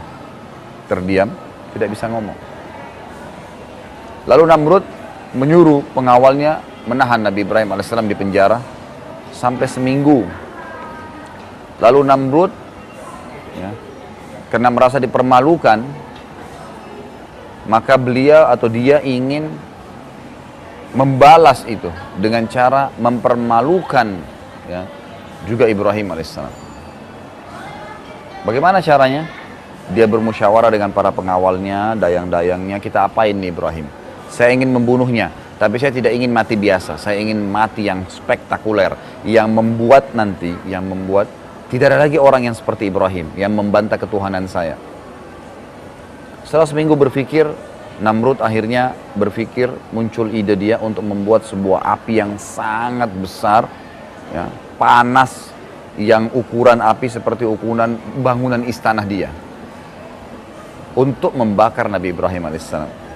Terdiam, 0.90 1.30
tidak 1.78 1.94
bisa 1.94 2.10
ngomong. 2.10 2.34
Lalu 4.26 4.44
Namrud 4.50 4.84
menyuruh 5.38 5.86
pengawalnya 5.94 6.66
menahan 6.90 7.22
Nabi 7.22 7.46
Ibrahim 7.46 7.78
AS 7.78 7.94
di 7.94 8.18
penjara 8.18 8.58
sampai 9.30 9.70
seminggu. 9.70 10.26
Lalu 11.78 12.00
Namrud 12.02 12.52
ya, 13.62 13.70
karena 14.50 14.74
merasa 14.74 14.98
dipermalukan, 14.98 15.86
maka 17.70 17.94
beliau 17.94 18.50
atau 18.50 18.66
dia 18.66 19.06
ingin 19.06 19.54
membalas 20.96 21.68
itu 21.68 21.92
dengan 22.16 22.48
cara 22.48 22.94
mempermalukan 22.96 24.08
ya, 24.70 24.88
juga 25.48 25.68
Ibrahim 25.68 26.16
alaihissalam. 26.16 26.56
Bagaimana 28.48 28.80
caranya? 28.80 29.28
Dia 29.92 30.04
bermusyawarah 30.04 30.72
dengan 30.72 30.92
para 30.92 31.16
pengawalnya, 31.16 31.96
dayang-dayangnya, 31.96 32.80
kita 32.84 33.08
apain 33.08 33.36
nih 33.36 33.56
Ibrahim? 33.56 33.88
Saya 34.28 34.52
ingin 34.52 34.72
membunuhnya, 34.72 35.32
tapi 35.56 35.80
saya 35.80 35.96
tidak 35.96 36.12
ingin 36.12 36.32
mati 36.32 36.60
biasa. 36.60 37.00
Saya 37.00 37.24
ingin 37.24 37.40
mati 37.48 37.88
yang 37.88 38.04
spektakuler, 38.12 38.96
yang 39.24 39.48
membuat 39.48 40.12
nanti, 40.12 40.52
yang 40.68 40.84
membuat 40.84 41.32
tidak 41.72 41.92
ada 41.92 42.08
lagi 42.08 42.20
orang 42.20 42.48
yang 42.48 42.56
seperti 42.56 42.88
Ibrahim, 42.88 43.32
yang 43.36 43.52
membantah 43.52 44.00
ketuhanan 44.00 44.48
saya. 44.48 44.76
Setelah 46.48 46.68
seminggu 46.68 46.96
berpikir, 46.96 47.48
Namrud 47.98 48.46
akhirnya 48.46 48.94
berpikir 49.18 49.74
muncul 49.90 50.30
ide 50.30 50.54
dia 50.54 50.78
untuk 50.78 51.02
membuat 51.02 51.50
sebuah 51.50 51.82
api 51.98 52.22
yang 52.22 52.38
sangat 52.38 53.10
besar, 53.18 53.66
ya, 54.30 54.46
panas, 54.78 55.50
yang 55.98 56.30
ukuran 56.30 56.78
api 56.78 57.10
seperti 57.10 57.42
ukuran 57.42 57.98
bangunan 58.22 58.62
istana 58.70 59.02
dia 59.02 59.34
untuk 60.94 61.34
membakar 61.34 61.90
Nabi 61.90 62.14
Ibrahim 62.14 62.50
alaihissalam. 62.50 63.10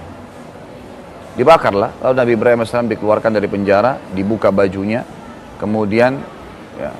Dibakarlah, 1.32 1.96
lalu 2.02 2.14
Nabi 2.18 2.32
Ibrahim 2.36 2.60
AS 2.60 2.74
dikeluarkan 2.74 3.32
dari 3.32 3.48
penjara, 3.48 3.96
dibuka 4.12 4.52
bajunya, 4.52 5.00
kemudian 5.56 6.20
ya, 6.76 6.92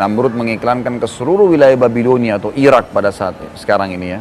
Namrud 0.00 0.32
mengiklankan 0.32 0.96
ke 0.96 1.04
seluruh 1.04 1.50
wilayah 1.50 1.76
Babilonia 1.76 2.40
atau 2.40 2.54
Irak 2.56 2.94
pada 2.94 3.12
saat 3.12 3.36
sekarang 3.58 3.92
ini 3.92 4.16
ya. 4.16 4.20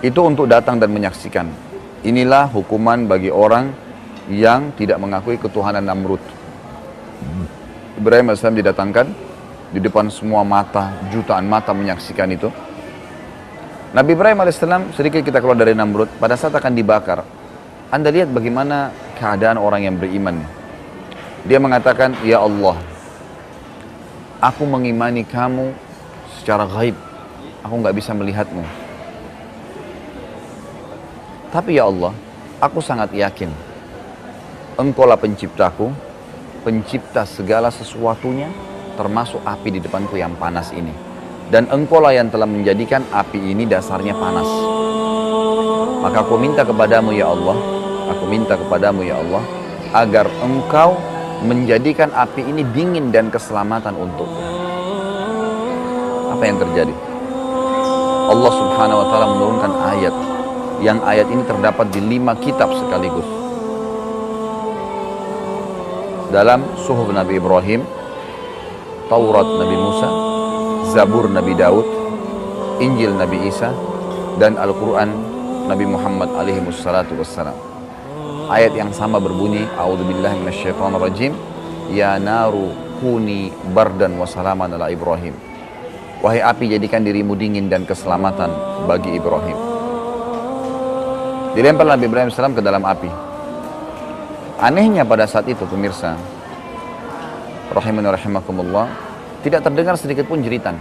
Itu 0.00 0.24
untuk 0.24 0.46
datang 0.46 0.78
dan 0.78 0.94
menyaksikan. 0.94 1.67
Inilah 2.06 2.46
hukuman 2.54 3.10
bagi 3.10 3.26
orang 3.26 3.74
yang 4.30 4.70
tidak 4.78 5.02
mengakui 5.02 5.34
ketuhanan 5.34 5.82
Namrud. 5.82 6.22
Ibrahim 7.98 8.30
AS 8.30 8.44
didatangkan 8.44 9.10
di 9.74 9.82
depan 9.82 10.06
semua 10.06 10.46
mata, 10.46 10.94
jutaan 11.10 11.50
mata 11.50 11.74
menyaksikan 11.74 12.30
itu. 12.30 12.46
Nabi 13.90 14.14
Ibrahim 14.14 14.46
AS 14.46 14.62
sedikit 14.94 15.26
kita 15.26 15.42
keluar 15.42 15.58
dari 15.58 15.74
Namrud, 15.74 16.06
pada 16.22 16.38
saat 16.38 16.54
akan 16.54 16.72
dibakar, 16.78 17.26
anda 17.90 18.14
lihat 18.14 18.30
bagaimana 18.30 18.94
keadaan 19.18 19.58
orang 19.58 19.90
yang 19.90 19.96
beriman. 19.98 20.38
Dia 21.48 21.58
mengatakan, 21.58 22.14
Ya 22.22 22.38
Allah, 22.38 22.78
aku 24.38 24.62
mengimani 24.68 25.26
kamu 25.26 25.74
secara 26.38 26.68
gaib. 26.68 26.94
Aku 27.66 27.74
nggak 27.82 27.96
bisa 27.96 28.14
melihatmu. 28.14 28.77
Tapi 31.48 31.80
ya 31.80 31.88
Allah, 31.88 32.12
aku 32.60 32.78
sangat 32.84 33.12
yakin. 33.16 33.48
Engkaulah 34.78 35.18
penciptaku, 35.18 35.90
pencipta 36.62 37.24
segala 37.26 37.72
sesuatunya, 37.72 38.52
termasuk 38.94 39.42
api 39.42 39.76
di 39.76 39.80
depanku 39.82 40.14
yang 40.14 40.36
panas 40.38 40.70
ini. 40.76 40.92
Dan 41.48 41.66
engkaulah 41.72 42.12
yang 42.12 42.28
telah 42.28 42.44
menjadikan 42.44 43.02
api 43.08 43.40
ini 43.40 43.64
dasarnya 43.64 44.12
panas. 44.12 44.48
Maka 46.04 46.22
aku 46.22 46.36
minta 46.38 46.62
kepadamu 46.62 47.10
ya 47.16 47.32
Allah, 47.32 47.78
Aku 48.08 48.24
minta 48.24 48.56
kepadamu 48.56 49.04
ya 49.04 49.20
Allah 49.20 49.44
agar 49.92 50.24
engkau 50.40 50.96
menjadikan 51.44 52.08
api 52.16 52.40
ini 52.40 52.64
dingin 52.72 53.12
dan 53.12 53.28
keselamatan 53.28 53.92
untukku. 53.92 54.42
Apa 56.32 56.42
yang 56.48 56.56
terjadi? 56.56 56.94
Allah 58.28 58.52
subhanahu 58.52 59.00
wa 59.00 59.06
ta'ala 59.12 59.26
menurunkan 59.36 59.72
ayat 59.92 60.14
yang 60.78 61.02
ayat 61.02 61.26
ini 61.30 61.42
terdapat 61.46 61.90
di 61.90 62.00
lima 62.02 62.38
kitab 62.38 62.70
sekaligus. 62.74 63.26
Dalam 66.28 66.60
suhuf 66.84 67.08
Nabi 67.08 67.40
Ibrahim, 67.40 67.80
Taurat 69.08 69.48
Nabi 69.48 69.76
Musa, 69.80 70.08
Zabur 70.92 71.26
Nabi 71.32 71.56
Daud, 71.56 71.86
Injil 72.84 73.16
Nabi 73.16 73.48
Isa, 73.48 73.72
dan 74.36 74.60
Al-Quran 74.60 75.10
Nabi 75.66 75.84
Muhammad 75.88 76.30
alaihi 76.36 76.62
wassalatu 76.62 77.16
wassalam. 77.16 77.56
ayat 78.48 78.72
yang 78.72 78.90
sama 78.96 79.20
berbunyi 79.20 79.68
A'udzubillahi 79.76 80.40
minasyaitonirrajim 80.40 81.32
ya 81.92 82.16
naru 82.16 82.72
kuni 82.98 83.52
bardan 83.76 84.16
wa 84.16 84.24
salaman 84.24 84.72
ala 84.72 84.88
Ibrahim 84.88 85.36
wahai 86.24 86.40
api 86.40 86.72
jadikan 86.72 87.04
dirimu 87.04 87.36
dingin 87.36 87.68
dan 87.68 87.84
keselamatan 87.84 88.48
bagi 88.88 89.20
Ibrahim 89.20 89.67
dilempar 91.58 91.90
Nabi 91.90 92.06
Ibrahim 92.06 92.30
salam 92.30 92.54
ke 92.54 92.62
dalam 92.62 92.86
api 92.86 93.10
anehnya 94.62 95.02
pada 95.02 95.26
saat 95.26 95.50
itu 95.50 95.66
pemirsa 95.66 96.14
rahimani 97.74 98.14
rahimakumullah 98.14 98.86
tidak 99.42 99.66
terdengar 99.66 99.98
sedikit 99.98 100.30
pun 100.30 100.38
jeritan 100.38 100.78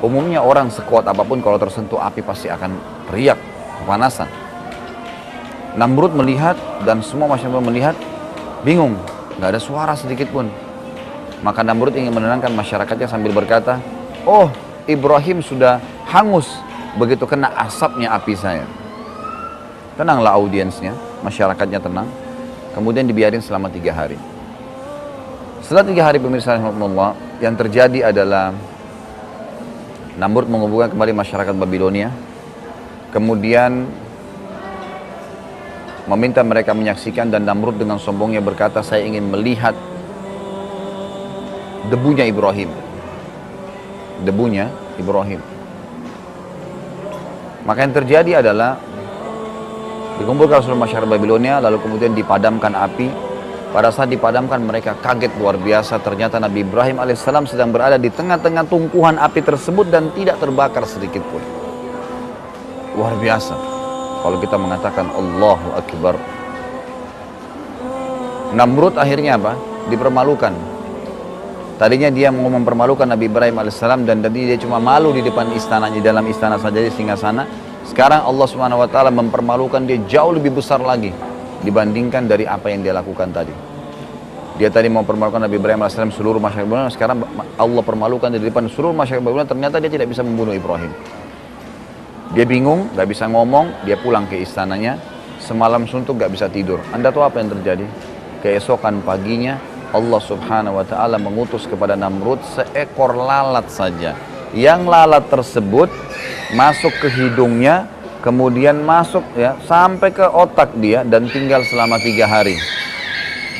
umumnya 0.00 0.40
orang 0.40 0.72
sekuat 0.72 1.04
apa 1.04 1.20
pun 1.28 1.44
kalau 1.44 1.60
tersentuh 1.60 2.00
api 2.00 2.24
pasti 2.24 2.48
akan 2.48 2.72
teriak 3.12 3.36
kepanasan 3.84 4.48
Namrud 5.76 6.10
melihat 6.10 6.58
dan 6.82 7.04
semua 7.06 7.30
masyarakat 7.30 7.62
melihat 7.62 7.94
bingung, 8.66 8.98
nggak 9.38 9.54
ada 9.54 9.60
suara 9.62 9.94
sedikit 9.94 10.26
pun. 10.34 10.50
Maka 11.44 11.62
Namrud 11.62 11.94
ingin 11.94 12.10
menenangkan 12.10 12.50
masyarakatnya 12.50 13.06
sambil 13.06 13.30
berkata, 13.30 13.78
Oh 14.26 14.50
Ibrahim 14.90 15.38
sudah 15.38 15.78
hangus 16.10 16.50
begitu 16.98 17.28
kena 17.30 17.54
asapnya 17.54 18.10
api 18.10 18.34
saya. 18.34 18.66
Tenanglah 19.98 20.38
audiensnya, 20.38 20.94
masyarakatnya 21.26 21.82
tenang. 21.82 22.06
Kemudian 22.78 23.02
dibiarin 23.02 23.42
selama 23.42 23.66
tiga 23.66 23.90
hari. 23.90 24.14
Setelah 25.66 25.84
tiga 25.90 26.06
hari 26.06 26.22
pemirsa 26.22 26.54
Allah, 26.54 27.18
yang 27.42 27.58
terjadi 27.58 28.14
adalah 28.14 28.54
Namrud 30.14 30.46
mengumpulkan 30.46 30.94
kembali 30.94 31.12
masyarakat 31.18 31.54
Babilonia. 31.58 32.14
Kemudian 33.10 33.90
meminta 36.08 36.40
mereka 36.40 36.72
menyaksikan 36.72 37.28
dan 37.28 37.44
Namrud 37.44 37.76
dengan 37.76 38.00
sombongnya 38.00 38.40
berkata 38.40 38.80
saya 38.80 39.04
ingin 39.04 39.28
melihat 39.28 39.76
debunya 41.92 42.24
Ibrahim 42.24 42.72
debunya 44.24 44.72
Ibrahim 44.96 45.40
maka 47.68 47.84
yang 47.84 47.92
terjadi 47.92 48.40
adalah 48.40 48.80
dikumpulkan 50.18 50.60
seluruh 50.60 50.82
masyarakat 50.84 51.08
Babilonia 51.08 51.62
lalu 51.62 51.78
kemudian 51.80 52.12
dipadamkan 52.12 52.74
api 52.74 53.08
pada 53.70 53.92
saat 53.92 54.08
dipadamkan 54.08 54.60
mereka 54.64 54.96
kaget 54.98 55.32
luar 55.38 55.56
biasa 55.60 56.00
ternyata 56.02 56.42
Nabi 56.42 56.66
Ibrahim 56.66 56.98
alaihissalam 57.00 57.46
sedang 57.46 57.70
berada 57.70 57.96
di 57.96 58.10
tengah-tengah 58.10 58.66
tungkuhan 58.66 59.20
api 59.20 59.40
tersebut 59.44 59.86
dan 59.88 60.10
tidak 60.12 60.40
terbakar 60.42 60.82
sedikit 60.88 61.22
pun 61.28 61.40
luar 62.98 63.14
biasa 63.14 63.78
kalau 64.18 64.36
kita 64.42 64.56
mengatakan 64.58 65.06
Allahu 65.14 65.68
Akbar. 65.78 66.14
Namrud 68.48 68.96
akhirnya 68.98 69.38
apa? 69.38 69.54
Dipermalukan. 69.92 70.52
Tadinya 71.78 72.10
dia 72.10 72.34
mau 72.34 72.50
mempermalukan 72.50 73.06
Nabi 73.06 73.30
Ibrahim 73.30 73.62
alaihissalam 73.62 74.02
dan 74.02 74.18
tadi 74.18 74.50
dia 74.50 74.58
cuma 74.58 74.82
malu 74.82 75.14
di 75.14 75.22
depan 75.22 75.54
istananya, 75.54 76.02
dalam 76.02 76.26
istana 76.26 76.58
saja 76.58 76.82
di 76.82 76.90
singgah 76.90 77.14
sana. 77.14 77.46
Sekarang 77.88 78.28
Allah 78.28 78.46
subhanahu 78.46 78.84
wa 78.84 78.88
ta'ala 78.88 79.08
mempermalukan 79.08 79.80
dia 79.88 79.96
jauh 80.04 80.36
lebih 80.36 80.60
besar 80.60 80.78
lagi 80.84 81.10
dibandingkan 81.64 82.28
dari 82.28 82.44
apa 82.44 82.68
yang 82.68 82.84
dia 82.84 82.92
lakukan 82.92 83.32
tadi. 83.32 83.50
Dia 84.58 84.68
tadi 84.68 84.90
mau 84.90 85.06
permalukan 85.06 85.38
Nabi 85.38 85.56
Ibrahim 85.56 85.86
alaihissalam 85.86 86.12
seluruh 86.12 86.42
masyarakat 86.42 86.66
Babilonia, 86.66 86.90
sekarang 86.90 87.22
Allah 87.56 87.82
permalukan 87.86 88.28
di 88.28 88.42
depan 88.42 88.66
seluruh 88.66 88.90
masyarakat 88.90 89.22
Babilonia, 89.22 89.48
ternyata 89.48 89.78
dia 89.78 89.90
tidak 89.90 90.10
bisa 90.10 90.26
membunuh 90.26 90.50
Ibrahim. 90.50 90.90
Dia 92.36 92.44
bingung, 92.44 92.92
gak 92.92 93.08
bisa 93.08 93.24
ngomong, 93.24 93.88
dia 93.88 93.96
pulang 93.96 94.28
ke 94.28 94.36
istananya. 94.42 95.00
Semalam 95.38 95.86
suntuk 95.88 96.20
gak 96.20 96.34
bisa 96.34 96.50
tidur. 96.50 96.82
Anda 96.92 97.08
tahu 97.08 97.24
apa 97.24 97.40
yang 97.40 97.54
terjadi? 97.54 97.86
Keesokan 98.44 99.00
paginya 99.00 99.56
Allah 99.94 100.20
subhanahu 100.20 100.76
wa 100.76 100.84
ta'ala 100.84 101.16
mengutus 101.16 101.64
kepada 101.64 101.96
Namrud 101.96 102.42
seekor 102.52 103.16
lalat 103.16 103.72
saja. 103.72 104.12
Yang 104.52 104.80
lalat 104.90 105.24
tersebut 105.32 105.88
masuk 106.54 106.94
ke 107.00 107.08
hidungnya, 107.12 107.88
kemudian 108.24 108.80
masuk 108.84 109.24
ya 109.36 109.56
sampai 109.68 110.12
ke 110.12 110.24
otak 110.24 110.72
dia 110.78 111.04
dan 111.04 111.28
tinggal 111.28 111.64
selama 111.64 112.00
tiga 112.00 112.28
hari. 112.28 112.56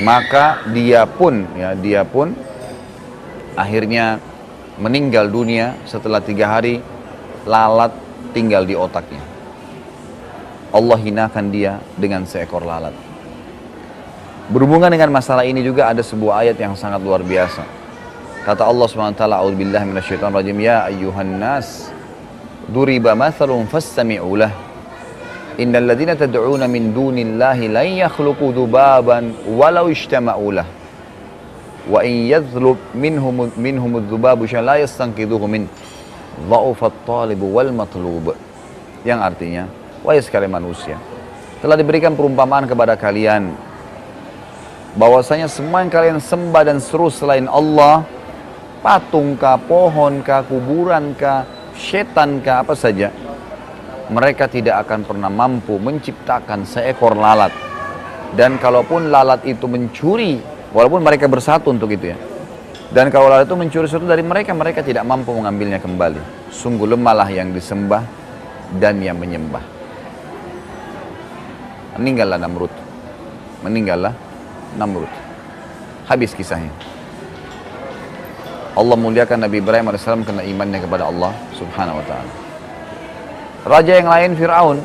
Maka 0.05 0.62
dia 0.70 1.03
pun 1.05 1.42
ya 1.59 1.74
dia 1.74 2.07
pun 2.07 2.31
akhirnya 3.59 4.22
meninggal 4.79 5.27
dunia 5.27 5.74
setelah 5.90 6.22
tiga 6.22 6.46
hari 6.46 6.79
lalat 7.42 7.90
tinggal 8.31 8.62
di 8.62 8.79
otaknya. 8.79 9.20
Allah 10.70 10.98
hinakan 11.01 11.51
dia 11.51 11.83
dengan 11.98 12.22
seekor 12.29 12.62
lalat. 12.62 12.94
Berhubungan 14.48 14.88
dengan 14.88 15.12
masalah 15.12 15.44
ini 15.44 15.61
juga 15.61 15.92
ada 15.92 16.01
sebuah 16.01 16.44
ayat 16.44 16.57
yang 16.57 16.72
sangat 16.72 17.05
luar 17.05 17.20
biasa. 17.20 17.64
Kata 18.48 18.64
Allah 18.64 18.88
SWT, 18.88 19.20
A'udzubillah 19.20 19.85
minasyaitan 19.85 20.33
rajim, 20.33 20.57
Ya 20.57 20.88
ayyuhan 20.88 21.37
nas, 21.37 21.92
duriba 22.68 23.16
mathalun 23.16 23.66
fastami'u 23.66 24.33
lah. 24.37 24.52
Innal 25.59 25.90
ladhina 25.90 26.14
tad'una 26.14 26.70
min 26.70 26.94
dunillahi 26.94 27.66
lan 27.66 27.87
yakhluqu 28.07 28.54
dhubaban 28.54 29.35
walau 29.59 29.90
ishtama'u 29.90 30.54
lah. 30.54 30.68
Wa 31.88 32.04
in 32.04 32.28
yadhlub 32.28 32.78
minhum 32.94 33.50
minhum 33.57 33.98
dhubabu 34.07 34.44
la 34.61 34.78
yastanqidhuhu 34.78 35.48
min 35.48 35.64
Dha'ufat 36.46 36.94
talibu 37.02 37.50
wal 37.50 37.74
matlub. 37.74 38.31
Yang 39.02 39.20
artinya, 39.26 39.64
wahai 40.07 40.22
sekalian 40.22 40.54
manusia, 40.54 40.94
telah 41.59 41.74
diberikan 41.74 42.14
perumpamaan 42.14 42.70
kepada 42.70 42.94
kalian 42.94 43.50
bahwasanya 44.94 45.50
semua 45.50 45.83
yang 45.83 45.90
kalian 45.90 46.18
sembah 46.22 46.62
dan 46.62 46.78
seru 46.78 47.11
selain 47.11 47.50
Allah, 47.50 48.07
patung 48.83 49.35
kah, 49.35 49.59
pohon 49.59 50.22
kah, 50.22 50.46
kuburan 50.46 51.14
kah, 51.18 51.42
setan 51.78 52.42
kah, 52.42 52.66
apa 52.66 52.74
saja, 52.74 53.14
mereka 54.10 54.50
tidak 54.50 54.82
akan 54.84 55.06
pernah 55.06 55.30
mampu 55.30 55.78
menciptakan 55.78 56.66
seekor 56.66 57.14
lalat. 57.14 57.54
Dan 58.34 58.60
kalaupun 58.60 59.08
lalat 59.08 59.46
itu 59.46 59.64
mencuri, 59.64 60.42
walaupun 60.74 61.00
mereka 61.00 61.30
bersatu 61.30 61.72
untuk 61.72 61.88
itu 61.94 62.12
ya, 62.12 62.18
dan 62.88 63.12
kalau 63.12 63.28
lalat 63.28 63.44
itu 63.44 63.56
mencuri 63.56 63.84
sesuatu 63.84 64.08
dari 64.08 64.24
mereka, 64.24 64.56
mereka 64.56 64.80
tidak 64.80 65.04
mampu 65.04 65.36
mengambilnya 65.36 65.76
kembali. 65.76 66.48
Sungguh 66.48 66.88
lemahlah 66.88 67.28
yang 67.28 67.52
disembah 67.52 68.00
dan 68.80 68.96
yang 69.04 69.20
menyembah. 69.20 69.60
Meninggallah 72.00 72.40
Namrud. 72.40 72.72
Meninggallah 73.60 74.14
Namrud. 74.80 75.10
Habis 76.08 76.32
kisahnya. 76.32 76.72
Allah 78.78 78.94
muliakan 78.94 79.42
Nabi 79.42 79.58
Ibrahim 79.58 79.90
AS 79.90 80.06
karena 80.06 80.46
imannya 80.46 80.78
kepada 80.78 81.10
Allah 81.10 81.34
subhanahu 81.58 81.98
wa 81.98 82.04
ta'ala. 82.06 82.32
Raja 83.66 83.92
yang 83.98 84.06
lain 84.06 84.30
Fir'aun. 84.38 84.78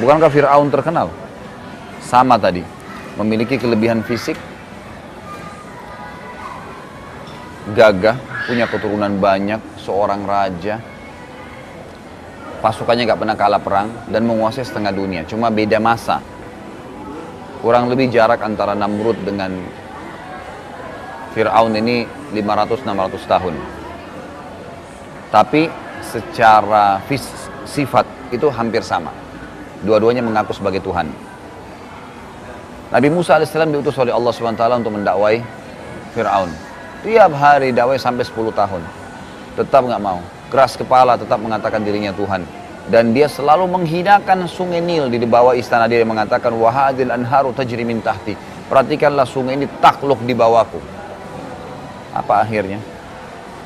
Bukankah 0.00 0.32
Fir'aun 0.32 0.72
terkenal? 0.72 1.12
Sama 2.00 2.40
tadi. 2.40 2.64
Memiliki 3.20 3.60
kelebihan 3.60 4.00
fisik, 4.00 4.40
gagah, 7.76 8.16
punya 8.48 8.64
keturunan 8.64 9.12
banyak, 9.20 9.60
seorang 9.78 10.24
raja, 10.24 10.80
pasukannya 12.64 13.04
gak 13.04 13.20
pernah 13.20 13.36
kalah 13.36 13.60
perang 13.60 13.92
dan 14.08 14.24
menguasai 14.24 14.64
setengah 14.64 14.90
dunia. 14.90 15.22
Cuma 15.28 15.52
beda 15.52 15.76
masa. 15.78 16.18
Kurang 17.60 17.92
lebih 17.92 18.08
jarak 18.08 18.40
antara 18.40 18.72
Namrud 18.72 19.20
dengan 19.20 19.52
Fir'aun 21.36 21.76
ini 21.76 22.23
500-600 22.34 23.30
tahun. 23.30 23.54
Tapi 25.30 25.70
secara 26.02 26.98
fis, 27.06 27.22
sifat 27.66 28.06
itu 28.34 28.50
hampir 28.50 28.82
sama. 28.82 29.10
Dua-duanya 29.86 30.22
mengaku 30.22 30.54
sebagai 30.54 30.82
Tuhan. 30.82 31.10
Nabi 32.94 33.08
Musa 33.10 33.42
AS 33.42 33.50
diutus 33.50 33.98
oleh 33.98 34.14
Allah 34.14 34.30
SWT 34.30 34.62
untuk 34.78 34.94
mendakwai 34.94 35.42
Fir'aun. 36.14 36.46
Tiap 37.02 37.32
hari 37.34 37.74
dakwah 37.74 37.98
sampai 37.98 38.22
10 38.22 38.54
tahun. 38.54 38.82
Tetap 39.58 39.82
nggak 39.82 40.00
mau. 40.00 40.22
Keras 40.48 40.78
kepala 40.78 41.18
tetap 41.18 41.42
mengatakan 41.42 41.82
dirinya 41.82 42.14
Tuhan. 42.14 42.46
Dan 42.88 43.16
dia 43.16 43.26
selalu 43.26 43.66
menghinakan 43.66 44.44
sungai 44.46 44.78
Nil 44.78 45.08
di 45.08 45.18
bawah 45.24 45.56
istana 45.56 45.88
dia 45.88 46.04
mengatakan 46.04 46.52
wahadil 46.54 47.10
anharu 47.10 47.50
tajri 47.56 47.82
tahti. 48.04 48.38
Perhatikanlah 48.70 49.26
sungai 49.28 49.58
ini 49.58 49.66
takluk 49.82 50.20
di 50.24 50.32
bawahku. 50.32 50.80
Apa 52.14 52.46
akhirnya? 52.46 52.78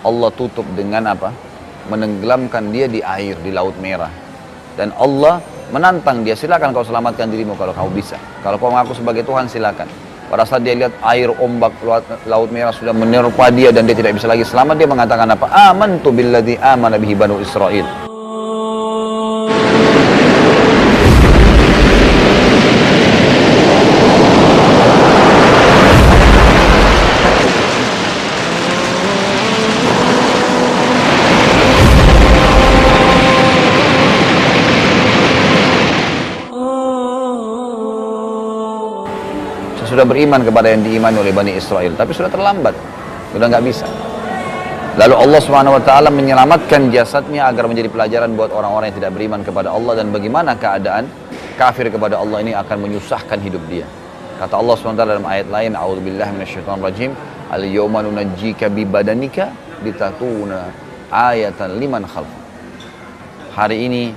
Allah 0.00 0.32
tutup 0.32 0.64
dengan 0.72 1.04
apa? 1.12 1.30
Menenggelamkan 1.92 2.72
dia 2.72 2.88
di 2.88 3.04
air 3.04 3.36
di 3.44 3.52
laut 3.52 3.76
merah. 3.76 4.10
Dan 4.72 4.96
Allah 4.96 5.44
menantang 5.68 6.24
dia, 6.24 6.32
silakan 6.32 6.72
kau 6.72 6.80
selamatkan 6.80 7.28
dirimu 7.28 7.52
kalau 7.60 7.76
kau 7.76 7.92
bisa. 7.92 8.16
Kalau 8.40 8.56
kau 8.56 8.72
mengaku 8.72 8.96
sebagai 8.96 9.20
Tuhan 9.28 9.52
silakan. 9.52 9.84
Pada 10.28 10.44
saat 10.44 10.60
dia 10.60 10.76
lihat 10.76 10.92
air 11.08 11.32
ombak 11.40 11.72
laut 12.28 12.52
merah 12.52 12.72
sudah 12.72 12.92
menerpa 12.92 13.48
dia 13.48 13.72
dan 13.72 13.88
dia 13.88 13.96
tidak 13.96 14.16
bisa 14.16 14.28
lagi 14.28 14.44
selamat, 14.44 14.76
dia 14.76 14.88
mengatakan 14.88 15.28
apa? 15.32 15.48
Amantu 15.72 16.12
billadhi 16.12 16.60
amana 16.60 17.00
bihi 17.00 17.16
banu 17.16 17.40
Israel. 17.40 18.07
Sudah 39.98 40.06
beriman 40.06 40.46
kepada 40.46 40.70
yang 40.70 40.86
diimani 40.86 41.18
oleh 41.18 41.34
Bani 41.34 41.58
Israel, 41.58 41.90
tapi 41.98 42.14
sudah 42.14 42.30
terlambat, 42.30 42.70
sudah 43.34 43.50
nggak 43.50 43.64
bisa. 43.66 43.82
Lalu 44.94 45.14
Allah 45.26 45.40
Subhanahu 45.42 45.74
wa 45.74 45.82
taala 45.82 46.06
menyelamatkan 46.14 46.94
jasadnya 46.94 47.50
agar 47.50 47.66
menjadi 47.66 47.90
pelajaran 47.90 48.38
buat 48.38 48.54
orang-orang 48.54 48.94
yang 48.94 49.02
tidak 49.02 49.18
beriman 49.18 49.42
kepada 49.42 49.74
Allah 49.74 49.98
dan 49.98 50.14
bagaimana 50.14 50.54
keadaan 50.54 51.10
kafir 51.58 51.90
kepada 51.90 52.14
Allah 52.14 52.46
ini 52.46 52.54
akan 52.54 52.78
menyusahkan 52.78 53.42
hidup 53.42 53.58
dia. 53.66 53.90
Kata 54.38 54.54
Allah 54.54 54.78
SWT 54.78 55.02
dalam 55.02 55.26
ayat 55.26 55.50
lain, 55.50 55.74
A'udzubillahi 55.74 56.30
minasyaitonirrajim, 56.38 57.10
Al-yawma 57.50 58.06
nunajjika 58.06 58.70
bi 58.70 58.86
badanika 58.86 59.50
litatuna 59.82 60.70
ayatan 61.10 61.74
liman 61.74 62.06
khalf. 62.06 62.30
Hari 63.58 63.82
ini 63.82 64.14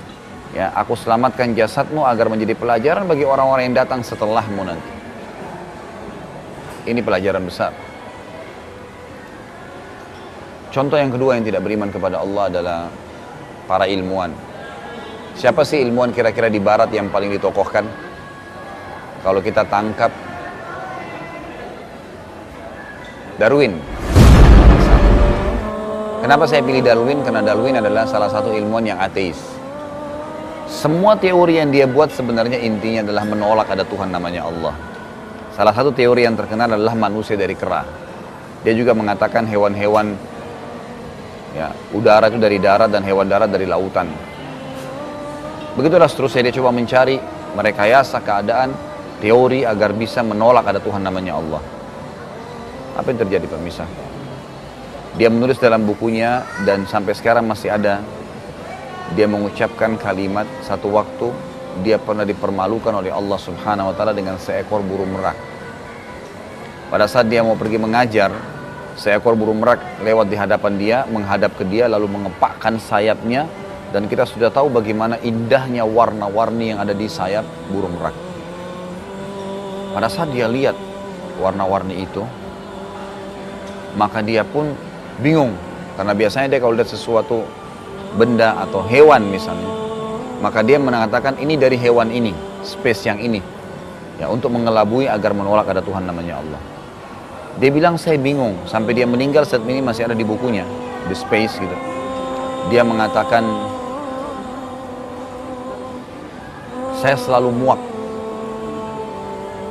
ya 0.54 0.70
aku 0.78 0.94
selamatkan 0.94 1.58
jasadmu 1.58 2.06
agar 2.06 2.30
menjadi 2.30 2.54
pelajaran 2.54 3.10
bagi 3.10 3.26
orang-orang 3.26 3.74
yang 3.74 3.82
datang 3.82 4.06
setelahmu 4.06 4.62
nanti. 4.62 4.91
Ini 6.82 6.98
pelajaran 6.98 7.44
besar. 7.46 7.70
Contoh 10.72 10.96
yang 10.96 11.12
kedua 11.12 11.36
yang 11.36 11.44
tidak 11.44 11.62
beriman 11.62 11.92
kepada 11.92 12.18
Allah 12.18 12.48
adalah 12.48 12.80
para 13.68 13.84
ilmuwan. 13.86 14.32
Siapa 15.36 15.62
sih 15.68 15.84
ilmuwan 15.84 16.10
kira-kira 16.16 16.48
di 16.48 16.58
barat 16.58 16.88
yang 16.90 17.12
paling 17.12 17.28
ditokohkan? 17.36 17.84
Kalau 19.22 19.38
kita 19.44 19.62
tangkap 19.68 20.10
Darwin. 23.38 23.78
Kenapa 26.22 26.46
saya 26.46 26.62
pilih 26.62 26.82
Darwin? 26.82 27.22
Karena 27.22 27.42
Darwin 27.42 27.78
adalah 27.78 28.06
salah 28.06 28.30
satu 28.30 28.50
ilmuwan 28.50 28.86
yang 28.86 28.98
ateis. 28.98 29.38
Semua 30.70 31.14
teori 31.20 31.60
yang 31.60 31.68
dia 31.68 31.84
buat 31.84 32.10
sebenarnya 32.10 32.58
intinya 32.58 33.06
adalah 33.06 33.24
menolak 33.28 33.68
ada 33.70 33.84
Tuhan 33.84 34.08
namanya 34.08 34.48
Allah. 34.48 34.91
Salah 35.52 35.76
satu 35.76 35.92
teori 35.92 36.24
yang 36.24 36.36
terkenal 36.36 36.72
adalah 36.72 36.96
manusia 36.96 37.36
dari 37.36 37.52
kera. 37.52 37.84
Dia 38.64 38.72
juga 38.72 38.96
mengatakan 38.96 39.44
hewan-hewan 39.44 40.32
Ya, 41.52 41.68
udara 41.92 42.32
itu 42.32 42.40
dari 42.40 42.56
darat 42.56 42.88
dan 42.88 43.04
hewan 43.04 43.28
darat 43.28 43.52
dari 43.52 43.68
lautan. 43.68 44.08
Begitulah 45.76 46.08
seterusnya 46.08 46.48
dia 46.48 46.54
coba 46.56 46.72
mencari 46.72 47.20
merekayasa 47.52 48.24
keadaan 48.24 48.72
teori 49.20 49.68
agar 49.68 49.92
bisa 49.92 50.24
menolak 50.24 50.64
ada 50.64 50.80
Tuhan 50.80 51.04
namanya 51.04 51.36
Allah. 51.36 51.60
Apa 52.96 53.12
yang 53.12 53.20
terjadi 53.28 53.46
pemirsa? 53.52 53.84
Dia 55.20 55.28
menulis 55.28 55.60
dalam 55.60 55.84
bukunya 55.84 56.40
dan 56.64 56.88
sampai 56.88 57.12
sekarang 57.12 57.44
masih 57.44 57.68
ada. 57.68 58.00
Dia 59.12 59.28
mengucapkan 59.28 60.00
kalimat 60.00 60.48
satu 60.64 60.88
waktu 60.88 61.51
dia 61.80 61.96
pernah 61.96 62.28
dipermalukan 62.28 62.92
oleh 62.92 63.08
Allah 63.08 63.38
Subhanahu 63.40 63.88
wa 63.88 63.94
taala 63.96 64.12
dengan 64.12 64.36
seekor 64.36 64.84
burung 64.84 65.16
merak. 65.16 65.36
Pada 66.92 67.08
saat 67.08 67.32
dia 67.32 67.40
mau 67.40 67.56
pergi 67.56 67.80
mengajar, 67.80 68.28
seekor 69.00 69.32
burung 69.32 69.64
merak 69.64 69.80
lewat 70.04 70.28
di 70.28 70.36
hadapan 70.36 70.72
dia, 70.76 70.98
menghadap 71.08 71.56
ke 71.56 71.64
dia 71.64 71.88
lalu 71.88 72.12
mengepakkan 72.12 72.76
sayapnya 72.76 73.48
dan 73.96 74.04
kita 74.08 74.28
sudah 74.28 74.52
tahu 74.52 74.68
bagaimana 74.68 75.16
indahnya 75.24 75.84
warna-warni 75.88 76.76
yang 76.76 76.84
ada 76.84 76.92
di 76.92 77.08
sayap 77.08 77.44
burung 77.72 77.96
merak. 77.96 78.12
Pada 79.92 80.08
saat 80.08 80.32
dia 80.32 80.48
lihat 80.48 80.76
warna-warni 81.40 82.04
itu, 82.04 82.24
maka 83.96 84.24
dia 84.24 84.44
pun 84.44 84.72
bingung 85.20 85.52
karena 85.96 86.12
biasanya 86.16 86.48
dia 86.48 86.60
kalau 86.60 86.72
lihat 86.72 86.88
sesuatu 86.88 87.44
benda 88.16 88.56
atau 88.64 88.80
hewan 88.88 89.28
misalnya, 89.28 89.68
maka 90.42 90.66
dia 90.66 90.82
mengatakan 90.82 91.38
ini 91.38 91.54
dari 91.54 91.78
hewan 91.78 92.10
ini, 92.10 92.34
space 92.66 93.06
yang 93.06 93.22
ini, 93.22 93.38
ya 94.18 94.26
untuk 94.26 94.50
mengelabui 94.50 95.06
agar 95.06 95.30
menolak 95.30 95.70
ada 95.70 95.78
Tuhan 95.78 96.02
namanya 96.02 96.42
Allah. 96.42 96.60
Dia 97.62 97.70
bilang 97.70 97.94
saya 97.94 98.18
bingung 98.18 98.58
sampai 98.66 98.90
dia 98.90 99.06
meninggal 99.06 99.46
saat 99.46 99.62
ini 99.62 99.78
masih 99.78 100.10
ada 100.10 100.18
di 100.18 100.26
bukunya 100.26 100.66
di 101.06 101.14
space 101.14 101.62
gitu. 101.62 101.76
Dia 102.74 102.82
mengatakan 102.82 103.46
saya 106.98 107.14
selalu 107.14 107.50
muak 107.54 107.80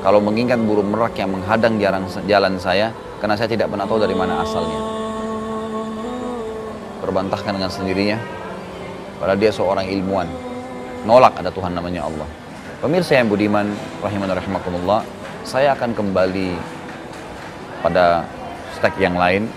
kalau 0.03 0.23
mengingat 0.23 0.59
burung 0.63 0.87
merak 0.87 1.19
yang 1.19 1.35
menghadang 1.35 1.79
jalan, 1.83 2.07
jalan 2.25 2.53
saya 2.57 2.95
karena 3.19 3.35
saya 3.35 3.49
tidak 3.51 3.67
pernah 3.67 3.83
tahu 3.83 3.99
dari 3.99 4.15
mana 4.15 4.39
asalnya. 4.39 4.79
Terbantahkan 7.03 7.59
dengan 7.59 7.71
sendirinya 7.71 8.17
padahal 9.19 9.35
dia 9.35 9.51
seorang 9.51 9.89
ilmuwan. 9.89 10.50
Nolak 11.01 11.33
ada 11.41 11.49
Tuhan 11.49 11.73
namanya 11.73 12.05
Allah. 12.05 12.27
Pemirsa 12.81 13.17
yang 13.17 13.29
budiman 13.29 13.65
rahiman 14.01 14.29
rahimakumullah, 14.29 15.01
saya 15.41 15.73
akan 15.73 15.93
kembali 15.97 16.53
pada 17.81 18.25
stack 18.77 18.97
yang 19.01 19.17
lain 19.17 19.49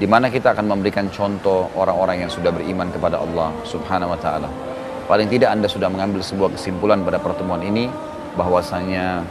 di 0.00 0.06
mana 0.08 0.26
kita 0.26 0.56
akan 0.56 0.66
memberikan 0.74 1.06
contoh 1.12 1.70
orang-orang 1.78 2.26
yang 2.26 2.30
sudah 2.32 2.50
beriman 2.50 2.90
kepada 2.90 3.20
Allah 3.20 3.52
Subhanahu 3.68 4.16
wa 4.16 4.18
taala. 4.18 4.48
Paling 5.04 5.28
tidak 5.28 5.52
Anda 5.52 5.68
sudah 5.68 5.92
mengambil 5.92 6.24
sebuah 6.24 6.56
kesimpulan 6.56 7.04
pada 7.04 7.20
pertemuan 7.20 7.60
ini 7.60 7.92
bahwasanya 8.34 9.22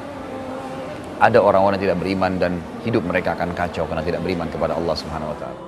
ada 1.20 1.40
orang-orang 1.42 1.82
yang 1.82 1.86
tidak 1.92 2.00
beriman 2.00 2.32
dan 2.38 2.54
hidup 2.86 3.04
mereka 3.04 3.34
akan 3.34 3.52
kacau 3.58 3.90
karena 3.90 4.06
tidak 4.06 4.22
beriman 4.22 4.48
kepada 4.48 4.78
Allah 4.78 4.96
Subhanahu 4.96 5.34
wa 5.34 5.38
taala. 5.42 5.60